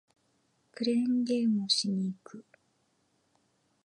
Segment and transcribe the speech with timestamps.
[0.73, 2.43] クレーンゲームをしに行く